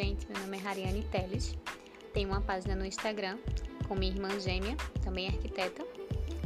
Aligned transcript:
gente, 0.00 0.30
meu 0.30 0.40
nome 0.42 0.56
é 0.56 0.68
Hariane 0.68 1.02
Teles. 1.10 1.56
Tenho 2.14 2.28
uma 2.28 2.40
página 2.40 2.76
no 2.76 2.84
Instagram 2.84 3.36
com 3.88 3.96
minha 3.96 4.12
irmã 4.12 4.38
gêmea, 4.38 4.76
também 5.02 5.26
arquiteta, 5.26 5.84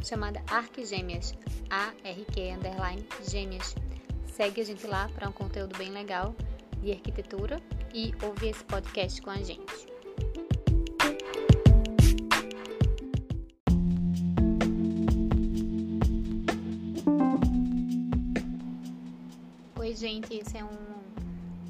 chamada 0.03 0.41
Arquigêmeas, 0.47 1.35
A-R-Q 1.69 2.49
underline 2.49 3.07
gêmeas. 3.29 3.75
Segue 4.25 4.59
a 4.59 4.65
gente 4.65 4.87
lá 4.87 5.07
para 5.09 5.29
um 5.29 5.31
conteúdo 5.31 5.77
bem 5.77 5.91
legal 5.91 6.33
de 6.81 6.93
arquitetura 6.93 7.61
e 7.93 8.11
ouve 8.23 8.49
esse 8.49 8.63
podcast 8.63 9.21
com 9.21 9.29
a 9.29 9.37
gente. 9.37 9.87
Oi, 19.75 19.95
gente, 19.95 20.33
esse 20.33 20.57
é 20.57 20.63
um 20.63 21.02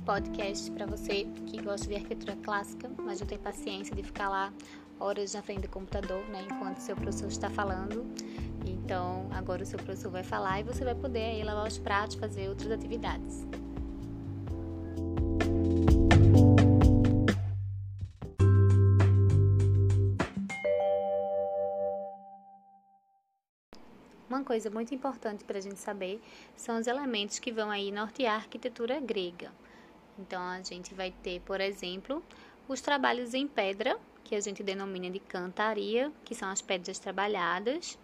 podcast 0.03 0.69
para 0.71 0.85
você 0.85 1.25
que 1.47 1.61
gosta 1.61 1.87
de 1.87 1.95
arquitetura 1.95 2.37
clássica, 2.43 2.91
mas 2.97 3.21
não 3.21 3.27
tem 3.27 3.37
paciência 3.37 3.95
de 3.95 4.03
ficar 4.03 4.27
lá 4.27 4.53
horas 4.99 5.33
na 5.33 5.41
frente 5.41 5.61
do 5.61 5.69
computador, 5.69 6.21
né, 6.29 6.45
enquanto 6.49 6.79
seu 6.79 6.95
professor 6.95 7.27
está 7.27 7.49
falando. 7.49 8.05
Então, 8.65 9.27
agora 9.31 9.63
o 9.63 9.65
seu 9.65 9.79
professor 9.79 10.11
vai 10.11 10.23
falar 10.23 10.59
e 10.59 10.63
você 10.63 10.83
vai 10.83 10.93
poder 10.93 11.39
ir 11.39 11.43
lavar 11.43 11.67
os 11.67 11.77
pratos, 11.77 12.17
fazer 12.17 12.49
outras 12.49 12.71
atividades. 12.71 13.45
Uma 24.29 24.43
coisa 24.43 24.69
muito 24.69 24.93
importante 24.93 25.43
para 25.43 25.59
a 25.59 25.61
gente 25.61 25.79
saber 25.79 26.21
são 26.57 26.79
os 26.79 26.87
elementos 26.87 27.39
que 27.39 27.51
vão 27.51 27.69
aí 27.69 27.91
nortear 27.91 28.33
a 28.33 28.37
arquitetura 28.37 28.99
grega. 28.99 29.51
Então, 30.17 30.41
a 30.41 30.61
gente 30.61 30.93
vai 30.93 31.11
ter, 31.23 31.41
por 31.41 31.59
exemplo, 31.59 32.23
os 32.67 32.81
trabalhos 32.81 33.33
em 33.33 33.47
pedra, 33.47 33.97
que 34.23 34.35
a 34.35 34.39
gente 34.39 34.63
denomina 34.63 35.09
de 35.09 35.19
cantaria, 35.19 36.11
que 36.23 36.33
são 36.33 36.49
as 36.49 36.61
pedras 36.61 36.99
trabalhadas. 36.99 37.97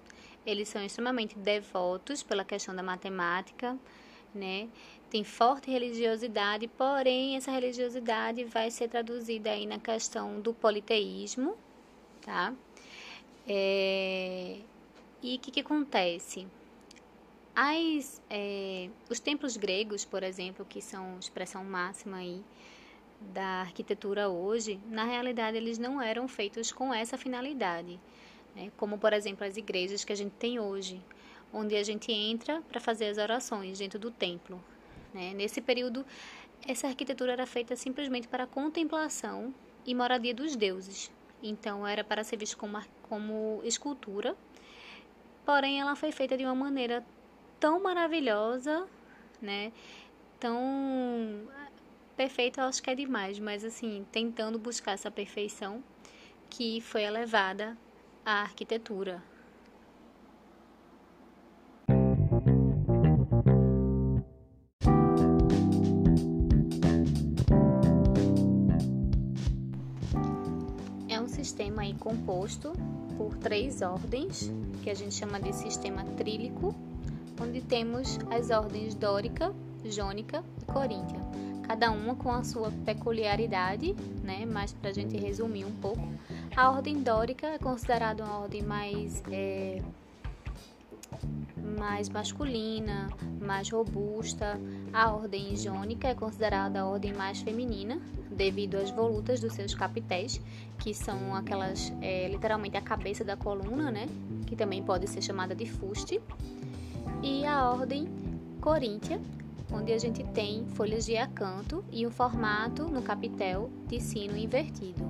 Eles 0.46 0.70
são 0.70 0.84
extremamente 0.84 1.38
devotos 1.38 2.24
pela 2.24 2.44
questão 2.44 2.76
da 2.76 2.84
matemática, 2.84 3.78
né? 4.34 4.68
Tem 5.10 5.24
forte 5.24 5.72
religiosidade, 5.72 6.68
porém 6.68 7.36
essa 7.36 7.52
religiosidade 7.52 8.44
vai 8.44 8.70
ser 8.70 8.88
traduzida 8.88 9.52
aí 9.52 9.66
na 9.66 9.80
questão 9.80 10.40
do 10.40 10.54
politeísmo, 10.54 11.58
tá? 12.22 12.54
É... 13.48 14.60
E 15.22 15.36
o 15.36 15.40
que, 15.40 15.52
que 15.52 15.60
acontece? 15.62 16.48
As, 17.62 18.22
é, 18.30 18.90
os 19.10 19.20
templos 19.20 19.58
gregos, 19.58 20.06
por 20.06 20.24
exemplo, 20.24 20.66
que 20.66 20.82
são 20.82 21.20
expressão 21.20 21.62
máxima 21.62 22.16
aí 22.16 22.42
da 23.34 23.60
arquitetura 23.60 24.30
hoje, 24.30 24.80
na 24.86 25.04
realidade 25.04 25.58
eles 25.58 25.78
não 25.78 26.02
eram 26.02 26.26
feitos 26.26 26.72
com 26.72 26.94
essa 26.94 27.18
finalidade, 27.18 28.00
né? 28.56 28.72
como 28.78 28.98
por 28.98 29.12
exemplo 29.12 29.46
as 29.46 29.58
igrejas 29.58 30.06
que 30.06 30.14
a 30.14 30.16
gente 30.16 30.32
tem 30.40 30.58
hoje, 30.58 31.02
onde 31.52 31.76
a 31.76 31.84
gente 31.84 32.14
entra 32.14 32.62
para 32.62 32.80
fazer 32.80 33.10
as 33.10 33.18
orações 33.18 33.78
dentro 33.78 34.00
do 34.00 34.10
templo. 34.10 34.64
Né? 35.14 35.34
Nesse 35.34 35.60
período, 35.60 36.06
essa 36.66 36.88
arquitetura 36.88 37.34
era 37.34 37.46
feita 37.46 37.76
simplesmente 37.76 38.30
para 38.30 38.48
contemplação 38.48 39.54
e 39.86 39.94
moradia 39.94 40.34
dos 40.34 40.56
deuses. 40.56 41.12
Então, 41.44 41.86
era 41.86 42.06
para 42.06 42.24
ser 42.24 42.38
visto 42.38 42.58
como, 42.58 42.82
como 43.10 43.60
escultura, 43.66 44.34
porém 45.46 45.82
ela 45.82 45.94
foi 45.98 46.14
feita 46.14 46.38
de 46.38 46.46
uma 46.46 46.56
maneira 46.56 47.04
tão 47.60 47.82
maravilhosa, 47.82 48.88
né? 49.42 49.72
Tão 50.40 51.48
perfeita, 52.16 52.62
eu 52.62 52.66
acho 52.66 52.82
que 52.82 52.90
é 52.90 52.96
demais, 52.96 53.38
mas 53.40 53.64
assim, 53.64 54.06
tentando 54.12 54.58
buscar 54.58 54.94
essa 54.94 55.12
perfeição 55.12 55.84
que 56.50 56.82
foi 56.82 57.04
elevada 57.04 57.78
à 58.26 58.42
arquitetura. 58.42 59.22
É 71.08 71.20
um 71.20 71.28
sistema 71.28 71.82
aí 71.82 71.94
composto 71.96 72.74
por 73.18 73.38
três 73.38 73.82
ordens, 73.82 74.52
que 74.82 74.90
a 74.90 74.94
gente 74.94 75.14
chama 75.14 75.40
de 75.40 75.54
sistema 75.54 76.04
trílico, 76.18 76.74
onde 77.42 77.62
temos 77.62 78.18
as 78.30 78.50
ordens 78.50 78.94
dórica, 78.94 79.54
jônica 79.86 80.44
e 80.62 80.66
coríntia, 80.66 81.20
cada 81.68 81.92
uma 81.92 82.16
com 82.16 82.32
a 82.32 82.44
sua 82.44 82.72
peculiaridade, 82.86 83.96
né? 84.24 84.46
Mas 84.46 84.74
para 84.74 84.90
a 84.90 84.94
gente 84.94 85.16
resumir 85.18 85.66
um 85.66 85.76
pouco, 85.76 86.08
a 86.56 86.72
ordem 86.72 87.02
dórica 87.02 87.48
é 87.48 87.58
considerada 87.58 88.24
uma 88.24 88.40
ordem 88.40 88.62
mais 88.62 89.24
é, 89.32 89.82
mais 91.78 92.10
masculina, 92.10 93.10
mais 93.40 93.70
robusta. 93.70 94.60
A 94.92 95.12
ordem 95.12 95.56
jônica 95.56 96.08
é 96.08 96.16
considerada 96.16 96.82
a 96.82 96.86
ordem 96.86 97.14
mais 97.14 97.42
feminina, 97.42 98.02
devido 98.32 98.76
às 98.76 98.90
volutas 98.90 99.40
dos 99.40 99.54
seus 99.54 99.74
capitéis, 99.74 100.42
que 100.78 100.94
são 100.94 101.36
aquelas, 101.36 101.94
é, 102.02 102.28
literalmente 102.28 102.78
a 102.78 102.82
cabeça 102.82 103.24
da 103.24 103.38
coluna, 103.38 103.92
né? 103.92 104.08
Que 104.46 104.56
também 104.56 104.84
pode 104.84 105.08
ser 105.08 105.22
chamada 105.22 105.56
de 105.56 105.66
fuste 105.66 106.20
e 107.24 107.46
a 107.46 107.70
ordem 107.70 108.08
coríntia, 108.62 109.20
onde 109.72 109.94
a 109.94 109.98
gente 109.98 110.24
tem 110.26 110.66
folhas 110.68 111.06
de 111.06 111.18
acanto 111.18 111.84
e 111.92 112.06
o 112.06 112.12
formato 112.12 112.84
no 112.84 113.02
capitel 113.02 113.70
de 113.88 114.00
sino 114.00 114.38
invertido. 114.38 115.04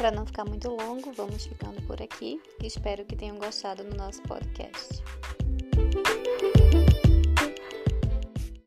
Para 0.00 0.10
não 0.10 0.24
ficar 0.24 0.46
muito 0.46 0.70
longo, 0.70 1.12
vamos 1.12 1.44
ficando 1.44 1.82
por 1.82 2.00
aqui. 2.00 2.40
Espero 2.62 3.04
que 3.04 3.14
tenham 3.14 3.36
gostado 3.36 3.84
do 3.84 3.94
nosso 3.94 4.22
podcast. 4.22 5.02